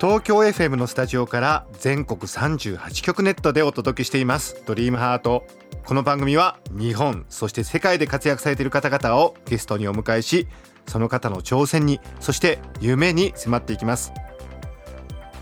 [0.00, 4.62] 東京 FM のスタジオから全国38局ネットでお届けしています。
[4.64, 5.44] ドリームハート。
[5.84, 10.46] この番組は日本そして世界で活躍されている方々をゲストにお迎えし
[10.86, 14.12] その方の挑戦にそして夢に迫っていきます。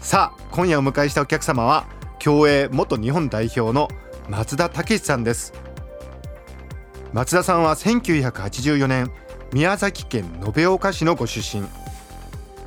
[0.00, 1.86] さあ今夜お迎えしたお客様は
[2.18, 3.88] 競泳元日本代表の
[4.30, 5.52] 松田武さんです。
[7.12, 9.12] 松田さんは1984年
[9.52, 10.24] 宮崎県
[10.56, 11.62] 延岡市のご出身。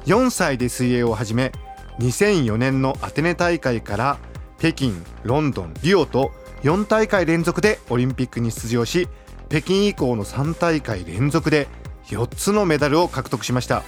[0.05, 1.51] 4歳で水泳を始め
[1.99, 4.17] 2004年のアテネ大会から
[4.57, 4.93] 北京
[5.23, 6.31] ロンドンリオと
[6.63, 9.07] 4大会連続でオリンピックに出場し
[9.49, 11.67] 北京以降の3大会連続で
[12.05, 13.83] 4つのメダルを獲得しました。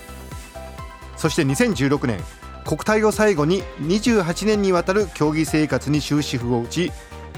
[1.18, 2.20] そして2016年
[2.66, 6.92] 国体を最後に28年にわたる競技生活に終止符を打ち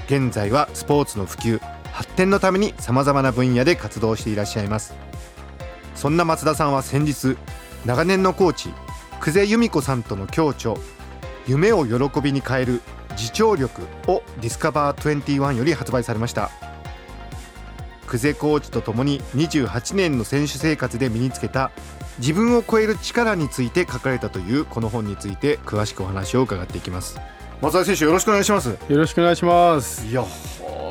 [0.06, 1.58] 現在はスポーツの普及
[1.92, 4.94] 発展のためにさまざまな分野で活動していらっしゃいます。
[5.94, 7.36] そんな松田さんは先日
[7.86, 8.70] 長年のコーチ
[9.24, 10.74] 久世由美子さんとの共著
[11.48, 16.50] 「夢を喜びに変える自聴力」をディスカバー21より発売されました。
[18.06, 21.70] 久世コーチとともに28年の選手生活で身につけた
[22.18, 27.18] 自分を超える力について書かれたというこの本について詳しくお話を伺っていきます。
[27.62, 28.68] 松田選手よろしくお願いします。
[28.68, 30.04] よろしくお願いします。
[30.04, 30.22] いや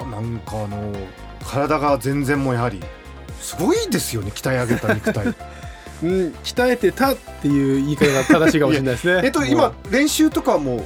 [0.09, 0.91] なんかあの
[1.45, 2.81] 体が全然もやはり
[3.39, 5.35] すごいですよね鍛え上げた肉体
[6.03, 6.09] うん、
[6.43, 9.21] 鍛えてたっていう言い方が正しいかもしれないですね。
[9.25, 10.85] えっと今練習とかも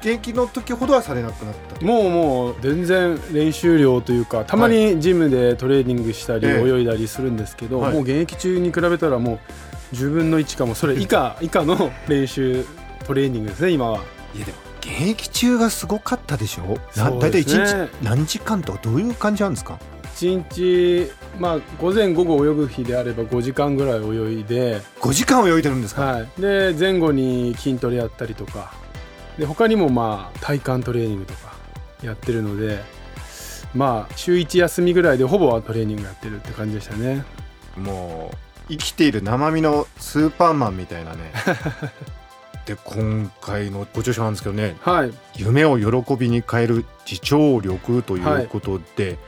[0.00, 1.84] 現役の時ほどはされなくなった？
[1.84, 9.38] もうもう全然練習量というかたまにジムでトレーニングしたり泳いだりするんですけど、はい、もう現役中に比べたらも
[9.92, 12.64] う10分の1かもそれ以下以下の練習
[13.06, 14.00] トレーニングですね今は。
[14.34, 16.74] いやでも現役中がすごかったでしょ？
[16.74, 19.78] う、大体1日何時間とかどういう感じなんですか？
[20.16, 28.72] 1日、まあ、午前午後泳ぐ日であれば5時間ぐらい泳いで5時間泳いでるんですか、はい、で前後に筋トレやったりとか。
[29.38, 31.52] で他にもまあ体幹トレーニングとか
[32.02, 32.82] やってるので
[33.74, 37.24] まあ週1休みぐらいでほぼトレーニングやってるって感じでしたね。
[37.76, 38.36] もう
[38.68, 41.32] 生きている生身のスーパーマンみたいなね。
[42.64, 49.18] で今回のご著書なんですけどね、はい、夢を喜びに変える自聴力ということで、はい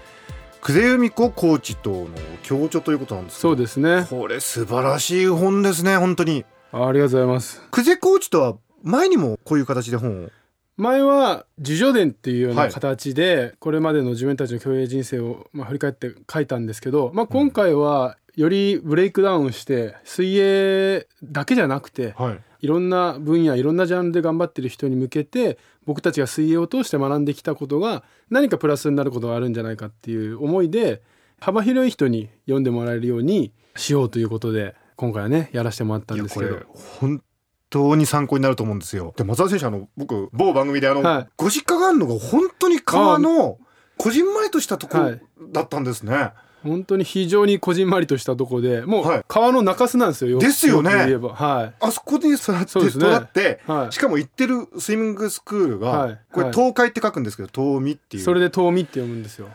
[0.61, 2.09] 久世由美子コーチとの
[2.47, 4.07] 共著ということなんですそうですね。
[4.11, 6.45] これ素晴らしい本ですね本当に。
[6.73, 7.63] ありがとうございます。
[7.71, 10.29] 久世コーチとは前にもこういう形で本を？
[10.77, 31.03] 前は自叙伝っていうような形で、これまでの自分たちの競泳人生をまあ振り返って書いたんですけど、まあ、今回はよりブレイクダウンして水泳だけじゃなくて、はい、いろんな分野いろんなジャンルで頑張ってる人に向けて僕たちが水泳を通して学んできたことが何かプラスになることがあるんじゃないかっていう思いで
[31.41, 36.59] 幅広い人に読んでもらえるようにしようということで今回はねやらせてもらったんですけど。
[37.01, 37.23] 本
[37.71, 39.15] 当に参考になると思うんですよ。
[39.17, 43.59] で松田選手あの僕某番組であの、はい、ご実家があるのが本当に川の
[43.99, 45.17] こじんまりとしたところ
[45.53, 46.33] だったんですね。
[46.63, 50.91] はい本当に非常にこじんまりとしたとこでもう川の中州なんですよ、ですよね。
[50.91, 58.23] はい、あそこに座って育って、はい、しかも行ってるスイミングスクールが、はい、これ東海って書くんですけど東海っていう。
[58.25, 59.49] それで東海って読むんですよ。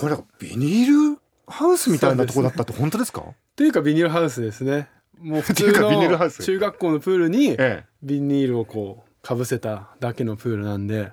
[0.00, 3.22] これビニールハウスみたいなとこだったって本当ですか？
[3.54, 4.88] というかビニールハウスですね。
[5.20, 5.90] もう普通の
[6.30, 7.56] 中学校のプールに
[8.02, 11.12] ビニールをこうかぶせただけのプールなんで。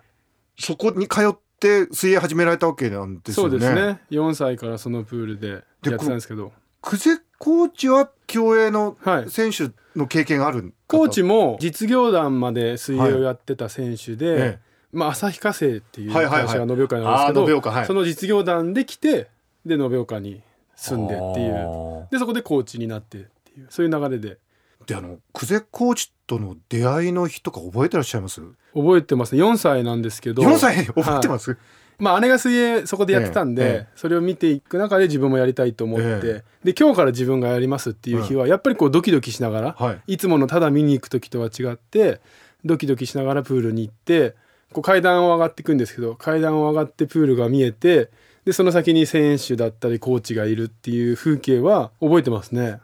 [0.59, 1.35] そこに通っ
[1.83, 3.51] って水泳始められたわけなんですよね。
[3.51, 4.01] そうですね。
[4.11, 6.51] 4歳からそのプールでやってたんですけど。
[6.81, 8.97] 久世コーチは競泳の
[9.29, 14.59] 選手の経験がある、はい、コーチも実業団まで水泳をやってた選手で、はい、
[14.91, 19.29] まあ旭化成っていう会社が延岡にあるんですけど、はい、その実業団で来て
[19.65, 20.41] で延岡に
[20.75, 24.37] 住んでっていうでそこでコーチになってっていうそういう流れで。
[24.85, 28.41] であの久世コーチとの出会いの日とか覚えてらっしゃいます？
[28.73, 29.35] 覚えてます。
[29.35, 30.41] 4歳なんですけど。
[30.41, 30.85] 4歳？
[30.85, 31.59] 覚えてます、はい、
[31.99, 42.19] まあ姉が水泳そこでやってたんで、ええ、それを見ていく中で自分もやりたいと思って、え、で今日から自分がやりますっていう日はやっぱりこうドキドキしながら、はい、いつものただ見に行く時とは違って
[42.65, 44.35] ドキドキしながらプールに行って
[44.71, 48.09] こう階段を上がっていくんですけど階段を上がってプールが見えて
[48.45, 52.79] でその先に選手だったりコーチがいるっていう風景は覚えてますね。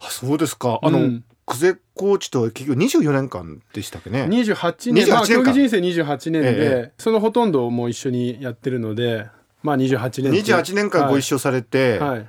[0.00, 0.78] あそうですか。
[0.82, 4.24] あの、うん久世コーチと結局24年間でしたっけね。
[4.24, 5.04] 28年。
[5.06, 9.26] 28まあ競技人生28年で、えそのほとんどをもう一緒にやってるので
[9.62, 12.28] まあ28年28年間ご一緒緒されて、はい、はい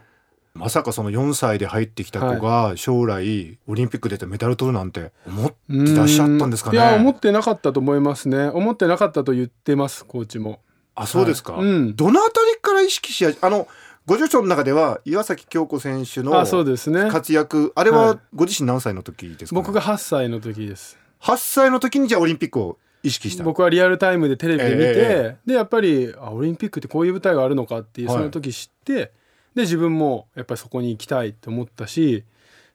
[0.53, 6.77] まさかその4歳で入ってきた子が将来オリンピック出てメダル取るなんて思ってらっしゃったんですかね。
[6.77, 8.45] いや思ってなかったと思いますね。
[8.49, 10.59] 思ってなかったと言ってますコーチも。
[10.93, 11.65] あそうですか、はい。
[11.65, 11.95] うん。
[11.95, 13.67] どのあたりから意識しやあの
[14.05, 17.09] ご助長の中では岩崎恭子選手のあそうですね。
[17.09, 18.19] 活躍あれははい。
[18.35, 20.97] ご自身何歳の時ですか、ね僕が8歳の時です。
[21.21, 23.43] 8歳の時にじゃあオリンピックを意識した？
[23.43, 28.17] 僕はリアルタイムでテレビで見て、えでやっぱりあオリンピックってこういう舞台があるのかっていうはい。
[28.17, 29.11] その時知って、
[29.55, 32.25] で自分もやっぱりそこに行きたいって思ったし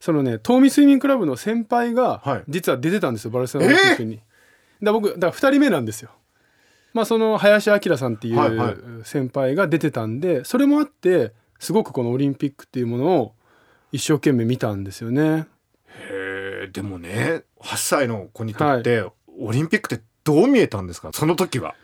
[0.00, 2.44] そのね東美スイミングクラブの先輩がはい。
[2.48, 4.20] 実は出てたんですよ、バルセロナオリンピックに。
[4.82, 6.10] だ僕だから2人目なんですよ。
[6.98, 13.34] まあその林明さんっていう先輩が出てたんでそれもあってすごくこのオリンピックっていうものを
[13.92, 15.46] 一生懸命見たんですよね。
[16.10, 19.04] へえでもね8歳の子にとって、
[19.38, 21.10] オリンピックってどう見えたんですか？
[21.12, 21.76] その時は。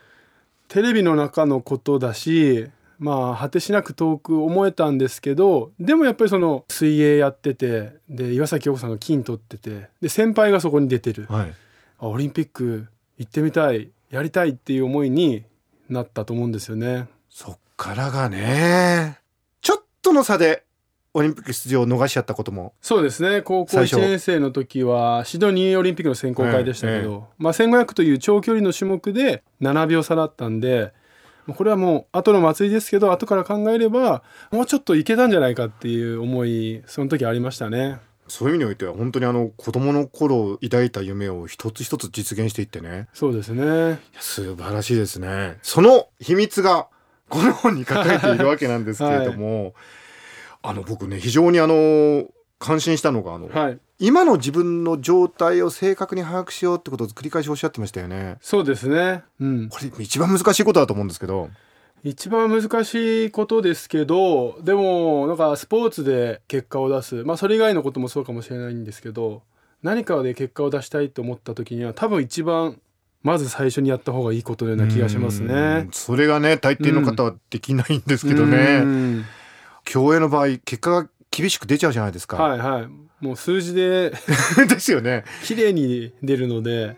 [0.66, 2.66] テレビの中のことだし
[2.98, 11.26] まあ果てしなく遠く思えたんですけどでもやっぱりその水泳やっててで岩崎陽子さんが金取っててで先輩がそこに出てる。
[11.28, 11.54] はい。
[12.00, 12.88] あオリンピック
[13.18, 15.44] 行ってみたいやりたいっていう思いに
[15.88, 17.08] なったと思うんですよね。
[17.28, 19.18] そっからがね
[19.60, 20.64] ちょっとの差で
[21.14, 30.92] オリンピック出場を逃しちゃったこともそうですね高校最初1年生の時はシドニーオリンピックの選考会でしたけど、まあ、1500という長距離の種目で7秒差だったんで
[31.56, 37.98] これはもう後の祭りですけど後から考えればもうちょっといけたんじゃないかっていう思いその時ありましたね。
[38.28, 43.98] そういう意味においては本当にあの子供の頃抱いた夢を一つ一つ実現していってねそうですね。
[44.18, 46.88] 素晴らしいですねその秘密が
[47.28, 49.74] この本に書かれているわけなんですけれども、
[50.62, 52.26] あの僕ね非常にあの
[52.58, 53.78] 感心したのがあの、はい。
[54.00, 59.22] 今の自分の状態を正確に把握しようってことを繰り返しおっしゃってましたよねそうですね。
[59.40, 59.68] うん。
[59.68, 61.48] これ一番難しいことだと思うんですけど
[62.04, 69.42] 一番難しいことですけど、でもなんかスポーツで結果を出す、まあそれ以外のこともそうかもしれないんですけど、
[69.82, 72.78] 何かで結果を出したいと思った時には多分一番
[73.22, 75.54] まず最初にやった方がいいことのような気がしますうね
[75.84, 75.88] ん。
[75.92, 79.24] それがね大抵の方はできないんですけどね、うん。
[79.84, 83.24] 競泳の場合結果が厳しく出ちゃうじゃないですか、はいはい。
[83.24, 84.10] もう数字で
[84.68, 85.24] ですよね。
[85.42, 86.96] 綺麗に出るので、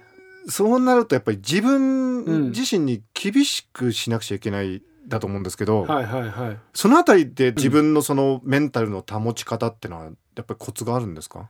[0.49, 2.25] そうなるとやっぱり自うん。
[2.25, 6.58] 分自身に厳しくしなくちゃいけないだと思うんですけど、はいはいはい。
[6.75, 10.11] そのあたりで自分のそのメンタルの保ち方ってのはや
[10.43, 11.49] っぱりコツがあるんですか、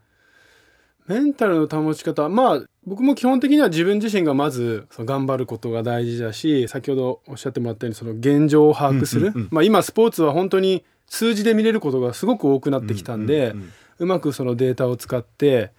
[1.06, 9.48] メンタルの保ち方まあ僕も基本的には自分自身がまずその頑張ることが大事だし先ほどおっしゃってもらったようにその現状を把握する、うんうんうん。
[9.50, 14.08] まあ、今スポーツは本当に数字で見れることがすごく多くなってきたんで、ううんうん。
[14.08, 15.72] まくそのデータを使って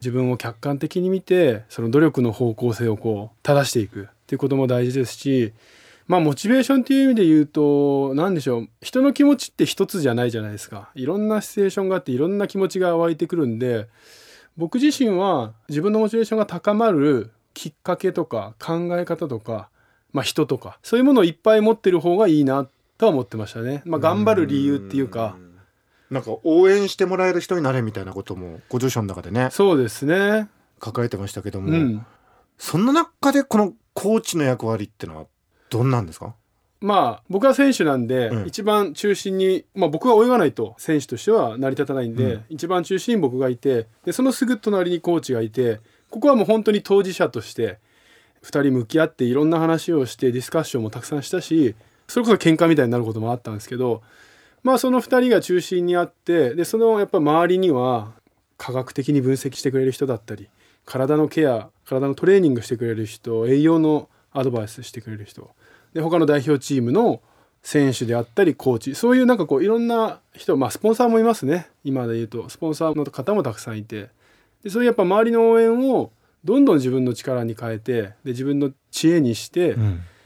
[0.00, 5.52] 自分を客観的に見てその努力の方向性をこう正していくっていうことも大事ですし
[6.06, 10.90] まあモチベーションっていう意味で言うと何でしょう人の気持ちって一つじゃないじゃないですか。
[10.94, 13.88] いろんなシチュエーションがあっていろんな気持ちが湧いてくるんで
[14.56, 19.68] 僕自身は自分のモチベーションが高まるきっかけとか考え方とか、
[20.12, 22.68] まあ、人とかそういうものをいっぱい持ってる方がいいな
[22.98, 23.82] とは思ってましたね。
[23.84, 25.36] まあ、頑張る理由っていうか。
[26.10, 30.46] なんか応援してもらえる人になれみたいなこともご助手の中でねそうですね。
[30.84, 32.04] 書かれてましたけども、うん、
[32.58, 35.26] そんな中でこのコーチの役割ってのは
[35.72, 36.34] どんなんですか？
[36.80, 38.46] まあ僕は選手なんで、うん。
[38.46, 42.44] 一番中心に、まあ、僕が泳がないと選手としては成り立たないんで、うん。
[42.48, 47.78] 一番中心に僕がいてでそのすぐ隣にコーチがいてここはもう本当に当事者として
[48.42, 51.76] 2人向き合っていろんな話をしてディスカッションもたくさんしたし
[52.08, 54.02] それこそ喧嘩みたいになることもあったんですけど
[54.64, 58.12] まあその2人が中心にあってでそのやっぱ周りには
[58.58, 60.48] 科学的に分析してくれる人だったり
[60.84, 65.50] 体のケア体のトレーニングしてくれる人栄養のアドバイスしてくれる人。
[65.94, 67.20] で他の代表チームの
[67.62, 68.94] 選手であったりコーチ。
[68.94, 71.68] そういうなんかこういろんな人まあスポンサーもいますね。
[71.84, 72.48] 今で言うと。
[72.48, 74.08] スポンサーの方もたくさんいて。
[74.62, 76.12] でそういうやっぱ周りの応援を
[76.44, 79.76] どんどん自分の力に変えてで自分の知恵にして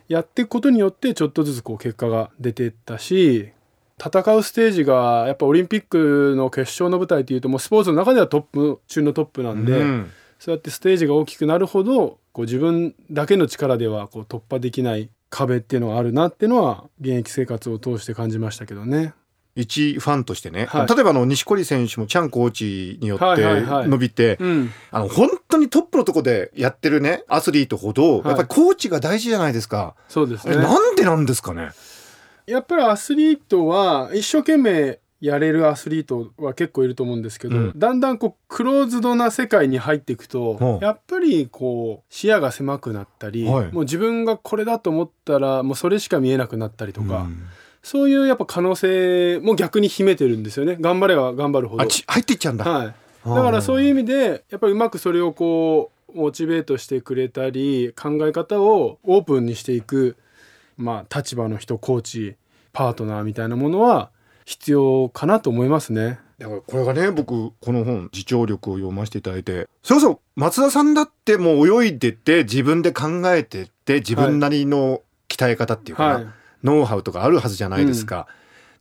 [0.09, 3.51] やっていくことによってちょっとずつこう結果が出ていったし
[3.99, 19.15] 戦うステージがやっぱオリンピックの決勝の舞台というともうスポーツの中ではトップ中のトップなんで、うんそうやってステージが大きくなるほどこう自分だけの力ではこう突破できない壁っていうのがあるなっていうのは現役生活を通して感じましたけどね。
[19.59, 23.43] 一ファンとしてね、はい例えばあの錦織選手もチャンコーチによって
[23.89, 29.95] 伸びて、うん、あの本当にトップのとこでやってるねアスリートほど、はいやっぱりコーチが大事じゃないですか。
[30.09, 30.57] そうですね。
[30.57, 31.71] なんでなんですかね？
[32.47, 37.73] やっぱりアスリートは一生懸命やれるアスリートは結構いると思うんですけど、うん。
[37.75, 40.65] だんだんこうクローズドな世界に入っていくと、う。
[40.65, 43.73] んやっぱりこう視野が狭くなったり、はい。
[43.73, 47.47] もう自分がこれだと思ったらもうそれしか見えなくなったりとか、うん。
[47.83, 50.77] そういうやっぱ可能性も逆に秘めてるんですよね。
[50.81, 51.83] 頑張れば頑張るほど。
[51.83, 52.95] あち入っていっちゃうんだ、はい、
[53.25, 60.17] だからそういう意味でやっぱりうまくそれをこうモチベートしてくれたり考え方をオープンにしていく、
[60.77, 62.37] まあ、立場の人コーチ
[62.73, 64.11] パートナーみたいなものは
[64.47, 66.21] 必要かなと思いますね。
[66.39, 76.27] だからこれがね僕この本「自聴力」を読ませていただいてそれこそ松田さんだってもう泳いでて自分で考えてって自分なりの鍛え方っていうかな、はい、
[76.63, 78.29] ノウハウとかあるはずじゃないですか。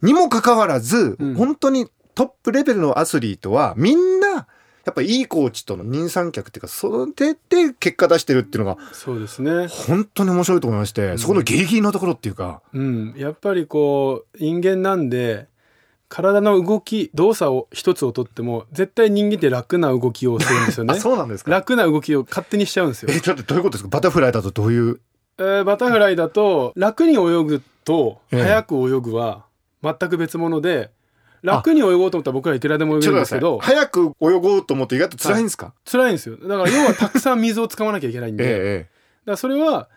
[0.02, 1.36] にもかかわらず、うん。
[1.36, 4.48] 本当にトップレベルのアスリートはみんな
[4.86, 12.62] やっぱいいコーチとの人参客っていうかそれで結果出してるっていうのがそうですね、本当に面白いと思いまして、そこのギリギリのところっていうか。
[12.74, 15.48] うん、やっぱりこう人間なんで
[16.16, 20.94] 体の動き動作を一つをとっても絶対人間って楽な動きをするんですよね。
[20.96, 21.52] あそうなんですか？
[21.52, 23.10] 楽な動きを勝手にしちゃうんですよ。
[23.12, 23.90] えちょっとどういうことですか？
[23.90, 25.00] バタフライだとどういう？
[25.40, 28.44] えーバタフライだと楽に泳ぐとええ。
[28.44, 29.44] 速く泳ぐは
[29.84, 30.90] 全く別物で
[31.42, 33.60] 楽に泳ごうと思ったら僕らいくらでも泳げるんですけど。
[33.60, 36.38] 早く泳ごうと思って意外と辛いんですか、辛いんですよ。
[36.38, 38.88] だから要はたくさん水を使わなきゃいけないんで、 だかえ
[39.26, 39.90] らそれは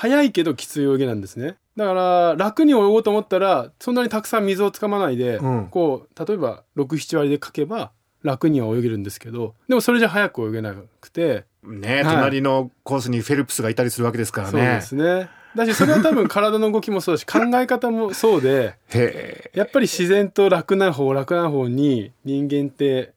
[0.00, 1.56] 速いけどきつい泳ぎなんですね。
[1.76, 5.66] だから楽に泳ごうと思ったらそんなにたくさん水を使わないで、うん。
[5.70, 7.90] こう例えば67割でかけば
[8.22, 11.44] 楽には泳げるんですけどでもそれじゃ速く泳げなくて。
[11.64, 12.16] えねはい。
[12.16, 15.28] 隣のコースにフェルプスがいたりするわけですからそうねですね。
[15.56, 23.14] だしそれは多分体の動きもそうだし 考え方もそうでへやっぱり自然と楽な方楽な方に人間って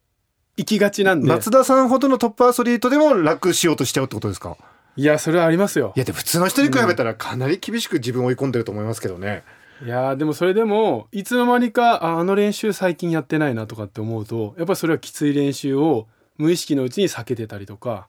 [0.57, 1.27] 行きがちなんで。
[1.27, 4.57] え松田さんほどのトップアスリートでも楽しようとしちゃうってことですか？
[4.97, 9.43] いやそれはありますよいやでも普通の人に比べたらかなり厳しく自分を追い込んでると思いますけどね。
[9.83, 16.07] いやでもそれでもいつの間にかああの練習最近やってないなとかって思うとやっぱりそれはきつい練習を
[16.37, 18.07] 無意識のうちに避けてたりとか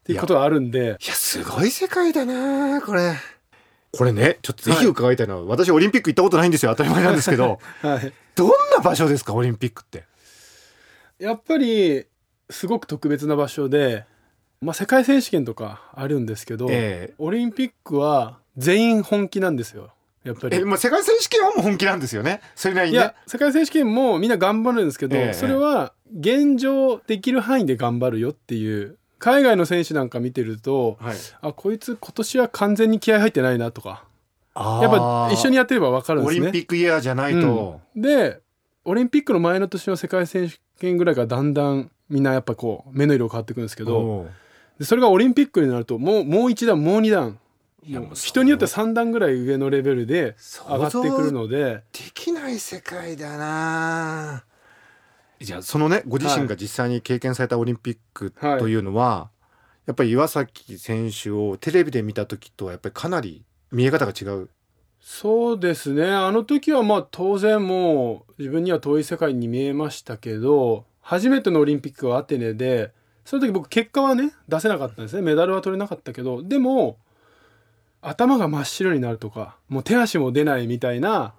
[0.00, 3.14] っていうことがあるんでいやすごい世界だなこれ。
[3.92, 10.04] これねちょっとぜひ伺いたいのは、私オリンピック行ったことないんですよ当たり前なんですけどはい、どんな場所ですかオリンピックって？
[11.18, 12.04] やっぱり
[12.50, 14.04] すごく特別な場所で、
[14.60, 19.90] まあ、世界選手権とかあるんですけど、えオリンピックは全員本気なんですよ
[20.24, 20.64] やっぱりええ。
[20.64, 22.40] まあ世界選手権はもう本気なんですよね。
[22.54, 23.14] それなりにねいや。
[23.26, 31.16] 世界選手権もみんな頑張るんですけど、ええそれは現状できる範囲で頑張るよっていう海外の選手なんか見てるとはい。
[31.40, 34.04] あこいつ今年は完全に気合入ってないなとか
[34.54, 36.40] やっぱ一緒にやってれば分かるんですね。
[36.40, 37.80] オリンピックイヤーじゃないと。
[37.94, 38.40] で
[38.84, 44.26] オリンピックの前の年の世界選手権ぐらいからだんだんみんなやっぱこう目の色変わってくるんですけど
[44.78, 47.38] でそれがオリンピックになるともうもう一段もう二段。
[48.12, 50.36] 人によっては3段ぐらい上のレベルで
[50.68, 51.82] 上がってくるので。
[51.92, 54.44] できない世界だな。
[55.40, 59.30] じゃあそのねご自身が実際に経験されたオリンピックはいというのは、
[59.86, 64.50] やっぱり岩崎選手をテレビで見た時とはやっぱりかなり見え方が違う？
[65.00, 66.10] そうですね。
[66.10, 72.92] あの時はまあ当然もう自分には遠い世界に見えましたけど初めてのオリンピックはアテネで
[73.28, 75.20] その時僕結果はね出せなかったんですね。
[75.20, 76.96] メダルは取れなかったけどでも
[78.00, 81.34] 頭が真っ白になるとかもう手足も出ないみたいな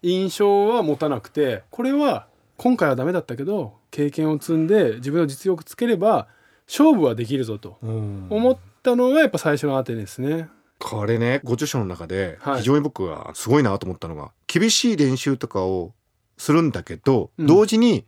[0.00, 6.28] 印象は持たなくてこれは今回はダメだったけど経験を積んで自分の実力つければ
[6.66, 10.48] 勝負はできるぞと思ったのがやっぱ最初のアテネですね。
[10.78, 12.58] これねご著書の中ではい。
[12.60, 15.92] 非常に僕はすごいなと思ったのが、厳しい練習とかを
[16.38, 17.46] するんだけど、うん。
[17.46, 18.06] 同時に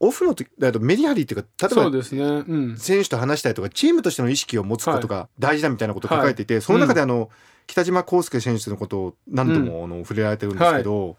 [0.00, 7.30] オフの時だとメリハリっていうか例えばそうですね、うん、選手と話したりとかチームとしての意識を持つことが大事だみたいなことを書かれていて、その中であの、
[7.66, 11.16] 北島康介選手のことを何度もあの触れられてるんですけど、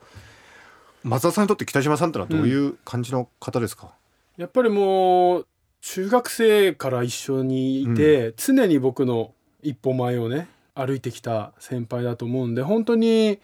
[1.03, 3.91] 松田さんにとって北島さんってのはどういう感じの方ですか、
[4.37, 5.47] やっぱりもう
[5.81, 13.39] 中学生から一緒にいて、常に僕の一歩前をね歩いてきた先輩だと思うんで本当に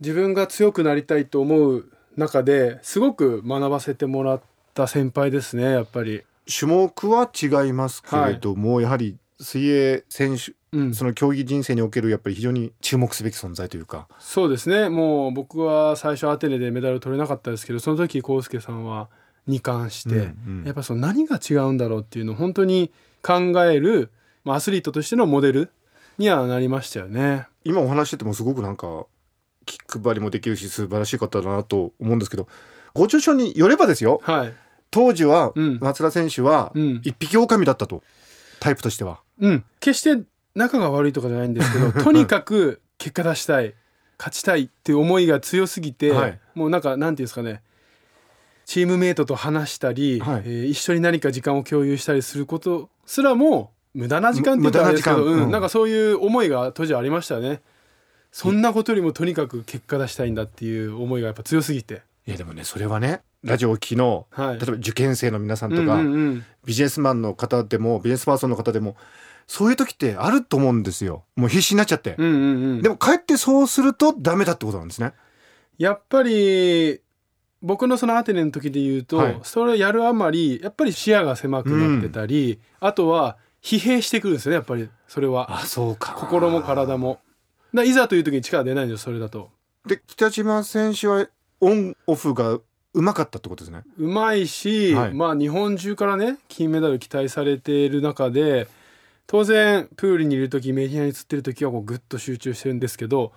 [0.00, 4.40] 自分が強くなりたいと思う中ですごく学ばせてもらっ
[4.74, 6.22] た先輩ですねやっぱり。
[6.46, 14.88] 種目は違いますけれども、やはり水泳選手うん、その競技人生におけるやっぱり非常に注目すべき存在というか、そうですね。
[14.88, 19.10] もう僕は最初アテネでメダル取れなかったですけどその時康介さんは
[19.48, 20.64] 2冠して、うんうん。
[20.64, 22.90] やっぱその何が違うんだろうっていうのを本当に
[23.22, 24.10] 考える、
[24.44, 25.70] まあ、アスリートとしてのモデル
[26.16, 27.46] にはなりましたよね。
[27.64, 29.04] 今お話ししててもすごくなんか
[29.64, 32.48] 気配りもできるし素晴らしい方だなと思うんですけど
[32.94, 34.20] ご著書によればですよ。
[34.22, 34.54] はい、
[34.90, 35.78] 当時はうん。
[35.80, 37.00] 松田選手はうん。
[37.04, 38.02] 一匹狼だったと。
[38.60, 39.20] タイプとしては。
[39.40, 40.22] うん、決して
[40.54, 43.74] 仲が悪いとかじゃないんですけど とにかく結果出したい。
[44.18, 46.38] 勝ちたいっていう思いが強すぎて、はい。
[46.54, 47.62] もうなんかなんていうんですかね。
[48.64, 50.42] チームメイトと話したり、はい。
[50.44, 55.42] えー一緒に何か時間を共有したりすることすらも無駄な時間っていうかむあれですけど、うん。
[55.44, 55.50] うん。
[55.50, 57.62] なんかそういう思いが当時はありましたね。
[58.32, 62.02] そんなことよりもとにかく結果出したいんだっていう思いがやっぱ強すぎて。
[62.26, 64.58] いやでもねそれはねラジオを昨日、はい。
[64.58, 66.44] 例えば受験生の皆さんとか、うんうんうん。
[66.64, 68.96] ビジネスマンの方でもビジネスパーソンの方でも
[69.46, 71.24] そういう時ってあると思うんですよ。
[71.36, 72.82] もう必死になっちゃって、うんうんうん。
[72.82, 75.12] でもかえってそうするとダメだってことなんですね。
[75.76, 77.00] やっぱり
[77.60, 79.40] 僕のそのアテネの時で言うと、はい。
[79.42, 85.52] それをやるあまりやっぱり視野が狭くなってたり、あとは疲弊してくるんですよねやっぱりそれは。
[85.52, 86.14] あそうか。
[86.14, 87.18] 心も体も。
[87.74, 89.50] だいざという時に力出ないんですよそれだと。
[89.86, 91.26] で北島選手は
[91.60, 92.58] オンオフが
[92.94, 98.68] うまかったってことですねうまいし、はいまあ日本中からね金メダル期待されている中で
[99.26, 103.32] 当然プールにいる時メディアに映ってる時はこうグッと集中してるんですけど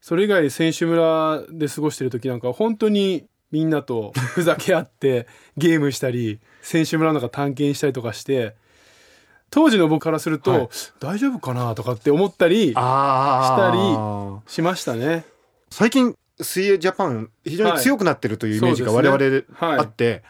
[0.00, 8.54] それ以外選手村で過ごしてる時なんかは本当にみんなとふざけ合ってゲームしたり選手村の中探検したりとかして
[9.50, 10.68] 当時の僕からすると、はい。
[11.00, 15.24] 大丈夫かなとかって思ったりあしましたね。
[15.70, 19.60] 最近水泳ジャパン非常に強くなってるというイメージが我そうですね。
[19.60, 20.22] 々であって、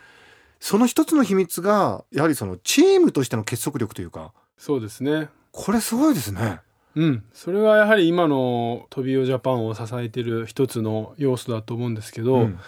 [0.58, 5.28] その一つの秘密がやはりそのチームとしての結束力というかそうですね。
[5.52, 6.60] これすごいですね。
[6.96, 12.58] うん、それがやはり今のトビオジャパンを支えてる一つの要素だと思うんですけど、うん。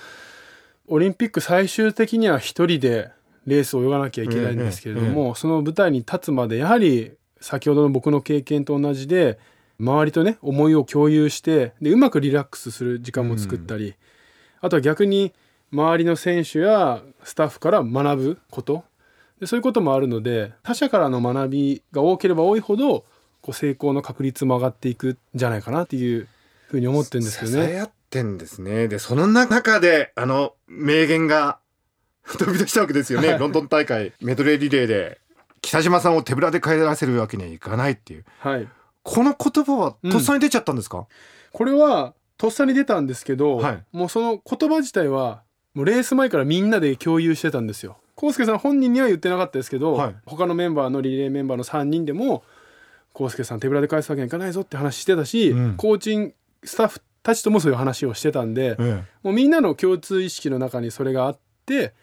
[0.88, 3.11] オリンピック最終的には一人で
[3.47, 9.39] レースを泳がなきゃいけないんですけれども、その舞台に立つまでやはり先ほどの僕の経験と同じで
[9.81, 13.95] 周りとね思いを共有してでうまくリラックスする時間も作ったり、
[14.61, 15.33] あとは逆に
[15.73, 18.85] 周りの選手やスタッフから学ぶこと。
[19.41, 23.05] でそういうこともあるので他者からの学びが多ければ多いほど
[23.41, 26.29] こう成功の確率も上がっていくんじゃないかなっていう
[26.69, 27.67] ふうに思ってるんですけどね。
[27.67, 28.87] 支え合ってんですね。
[28.87, 31.59] でその中であの名言が
[32.38, 33.38] 飛び出したわけですよね、はい。
[33.38, 35.21] ロンドン大会メドレーリレーで
[35.61, 38.25] 北島さんを手ぶらで帰らせるわけにはいかないっていう。
[38.41, 38.69] はい、
[39.02, 41.06] この言葉はとっさに出ちゃったんですか、
[41.52, 43.85] これはとっさに出たんですけど、はい。
[43.93, 45.43] もうその言葉自体は
[45.75, 47.99] もうレース前からみんなで共有してたんですよ。
[48.21, 50.17] 康介さん本人には言ってなかったですけど、はい。
[50.26, 52.43] 他のメンバーのリレーメンバーの3人でも
[53.19, 55.75] 康介さん手ぶらで返すわけにはいかないぞって話してたし、うん。
[55.76, 59.02] コーチングスタッフたちともそういう話をしてたんで、え。
[59.23, 61.95] もうみんなの共通意識の中にそれがあって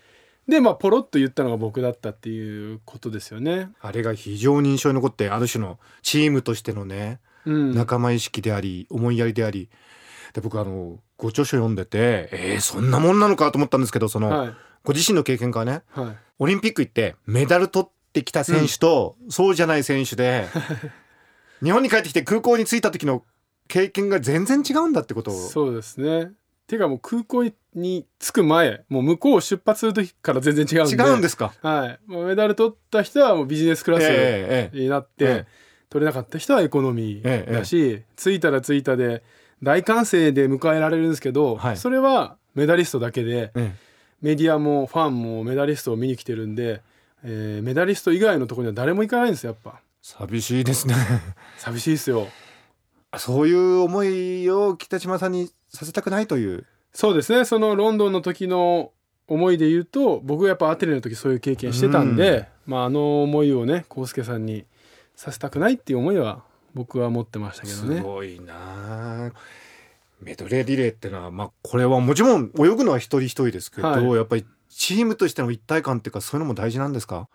[0.50, 3.70] でまあポロッと言ったのが僕だったっていうことですよね。
[3.80, 9.70] あれが非常に印象に残ってある種のチームとしてのねうん、仲間意識であり思いやりであり
[10.34, 20.48] で僕あのご著書読んでてえー、そんなもんなのかと思ったんですけどその、はいご自身の経験からねはいオリンピック行ってメダル取ってきた選手と、そうじゃない選手で
[21.62, 23.26] 日本に帰ってきて空港に着いた時の
[23.68, 26.32] 経験が全然違うんだってことをそうですね。
[26.70, 31.04] ていうかもう空港に着く前もう向こうを出発する時から全然違うんで。
[31.04, 31.52] 違うんですか？
[31.64, 35.48] はい、もうメダル取った人はもうビジネスクラスええええになって、ええ。
[35.90, 39.24] 取れなかった人はエコノミええーだし、着いたら着いたで
[39.64, 41.78] 大歓声で迎えられるんですけど、はい。
[41.78, 43.74] それはメダリストだけでえ
[44.22, 46.84] メディアもファンもメダリストを見に来てるんで、
[47.24, 49.82] えーメダリスト以外のところには誰も行かないんですよやっぱ。
[50.02, 50.94] 寂しいですね。
[51.58, 52.28] 寂しいですよ。
[53.18, 56.66] そういう思いを北島さんにさせたくないという。
[56.92, 57.46] そうですね。
[57.46, 58.92] そのロンドンの時の
[59.28, 64.66] 思いで言うと僕はやっぱアテネの時そういう経験してたんで、まあ、あの思いをね康介さんに
[65.16, 68.02] させたくないっていう思いは僕は持ってましたけどすね。
[68.02, 69.28] ごいな。
[69.28, 69.32] あ
[70.20, 74.04] メドレーリレーってのは、まあ、これはもちろん泳ぐのは一人一人ですけど、はい。
[74.06, 77.30] やっぱりチームとしての一体感っていうかそういうのも大事なんですか？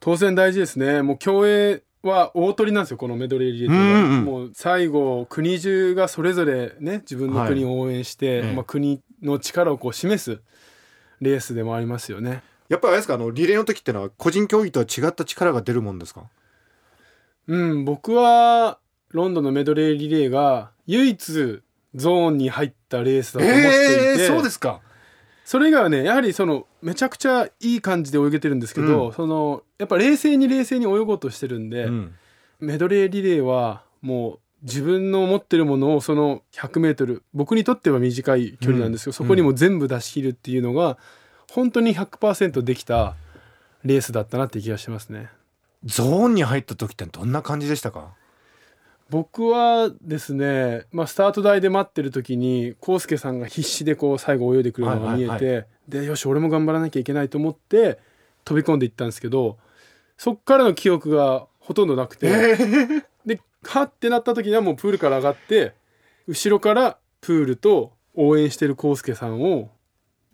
[0.00, 1.02] 当然大事ですね。
[1.02, 4.24] もう競泳は大取りなんですよこのメドレーリレーっていうのは、うんうん。
[4.24, 8.52] もう最後国中がそれぞれね自分の国を応援して、ええ。
[8.52, 10.40] まあ、国の力をこう示す
[11.20, 12.42] レースでもありますよね。
[12.68, 16.22] やっぱりあれですかあのリレーの時ってのは個人競技とは違った力が出るもんですか？
[17.48, 18.78] うん、僕は
[19.10, 21.62] ロンドンのメドレーリレーが唯一
[21.94, 23.70] ゾーンに入ったレースだと思ってい
[24.18, 24.80] て、えそうですか。
[25.44, 29.12] それ以外はねやはりそのめちゃくちゃいい感じで泳げてるんですけど、うん。
[29.12, 32.14] そのやっぱ冷静に冷静に泳ごうとしてるんで、うん。
[32.60, 39.14] メドレーリレーはもう自分の持ってるものをその 100m 僕にとっては短い距離なんですけど、うん。
[39.14, 40.98] そこにも全部出し切るっていうのが
[41.50, 43.14] 本当に100%できた
[43.84, 45.30] レースだったなって気がしますね。
[45.84, 48.14] ゾーンに入った時ってどんな感じでしたか？
[49.10, 57.98] 僕はですね、まあ、スタート台で待ってる時に康介さんが必死でこう最後泳いでくるのが見えて、はいはいでよし俺も頑張らなきゃいけないと思って
[58.44, 59.58] 飛び込んでいったんですけど
[60.16, 62.56] そっからの記憶がほとんどなくて、
[63.26, 65.74] ではってなった時にはもうプールから上がって
[66.26, 69.70] 後ろからプールと応援してる康介さんを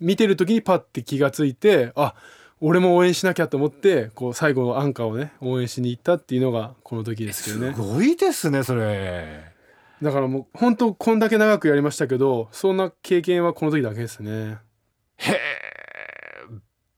[0.01, 2.15] 見てる時にパッて気がついてあ
[2.61, 7.75] 俺も応援しなきゃと思ってこう最後のアンカーをね応援しに行ったっていうのがこの時ですけどね。
[7.75, 9.53] すごいですねそれ。
[10.01, 14.59] だからもう本当こんだけ長くやりましたけどそんな経験はこの時だけですね
[15.17, 15.39] へえ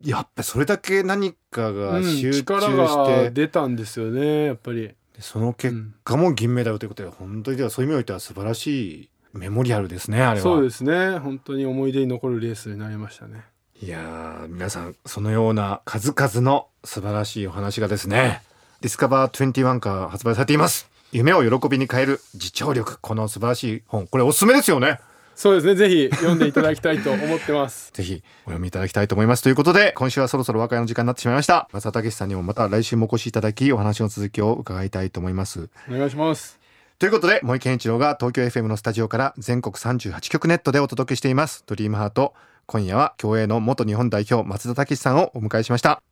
[0.03, 4.95] やっぱそれだけ何かがうん集中して、力が出たんですよねやっぱり。
[5.19, 5.75] その結
[6.05, 10.43] 果も銀メダルということで、本当にではそういう意味においては素晴らしいメモリアルですねあれは。
[10.43, 11.19] そうですね。
[11.19, 13.45] 本当に思い出に残るレースになりましたね。
[13.81, 18.43] いやー皆さんそのような数々の素晴らしいお話がですね
[18.81, 20.89] ディスカバー21から発売されています。
[21.13, 24.07] 夢を喜びに変える自聴力この素晴らしい本。
[24.07, 25.01] これおすすめですよね
[25.37, 25.75] そうですね。
[25.75, 27.93] ぜひ読んでいただきたいと思ってます。
[27.95, 29.43] ぜひお読みいただきたいと思います。
[29.43, 31.69] ということで今週はそろそろ和解の時間になってしまいました。
[31.73, 35.69] 松田武さんにもまた来週もお越しいただきお話の続きを伺いたいと思います。
[35.91, 36.59] お願いします。
[36.99, 42.33] ということで森健一郎が東京 FM のスタジオから全国38局ネットでお届けしています「ドリームハート
[42.65, 46.03] 今夜は競泳の元日本代表松田武さんをお迎えしました。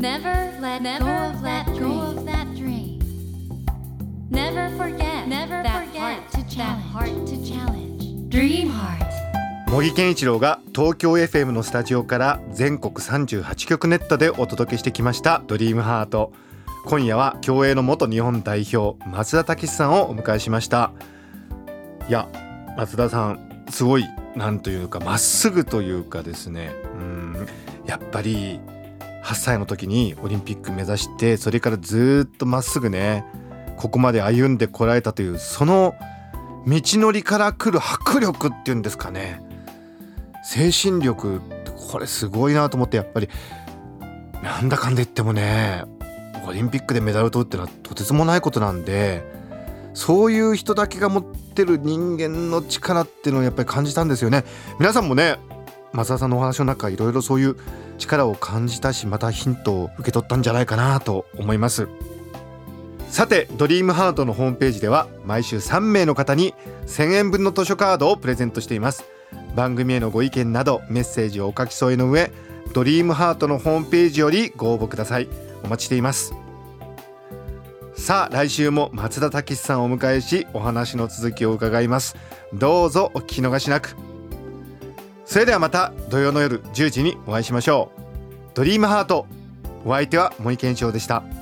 [0.00, 2.98] Never let go of that dream.
[4.30, 5.28] Never forget
[6.56, 7.71] that heart to challenge.
[9.68, 16.32] 茂木健一郎が東京 FM のスタジオから全国38局ネットでお届けしてきました「ドリームハート
[16.84, 20.90] 今夜は競泳の元日本代表松田武さんをお迎えしました。
[22.08, 22.28] いや
[22.76, 26.72] 松田さんすごいなんというかまっすぐというかですね。
[26.96, 27.46] うん
[27.86, 28.58] やっぱり
[29.22, 33.24] 8歳の時にオリンピック目指してそれからずっとまっすぐね
[33.76, 35.94] ここまで歩んでこられたというその
[36.66, 39.40] 道のりから来る迫力っていうんですかね。
[40.44, 41.40] 精神力
[41.90, 43.28] これすごいなと思ってやっぱり
[44.42, 45.84] なんだかんだ言ってもね
[46.46, 49.22] オリンピックでメダルを取るってのはとてつもないことなんで
[49.94, 54.44] そういう人だけが持ってる人間の力っていうのをやっぱり感じたんですよね。
[54.78, 55.36] 皆さんもね
[55.92, 57.56] 松田さんのお話の中いろいろそういう
[57.98, 61.88] 力を感じたしまたヒントを受け取ったんじゃないかなと思います。
[63.12, 66.54] さてドリームハートのホームページでは毎週3名の方に
[66.86, 69.04] 1000円分の図書カードをプレゼントしています。
[69.54, 72.32] 番組へのご意見などメッセージをお書き添えの上
[72.72, 75.28] ドリームハートのホームページよりご応募ください。
[75.62, 76.32] お待ちしています。
[77.94, 82.16] さあ来週も松田武さんをお迎えしお話の続きを伺います。
[82.54, 83.94] どうぞお聞き逃しなく。
[85.26, 88.00] それではまた土曜の夜10時にお会いしましょう。
[88.54, 89.26] ドリームハート。
[89.84, 91.41] お相手は森健一郎でした。